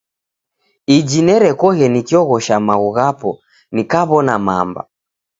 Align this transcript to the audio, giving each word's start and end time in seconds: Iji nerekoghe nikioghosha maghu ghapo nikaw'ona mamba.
Iji 0.97 1.19
nerekoghe 1.25 1.85
nikioghosha 1.93 2.55
maghu 2.67 2.89
ghapo 2.97 3.31
nikaw'ona 3.73 4.33
mamba. 4.45 4.81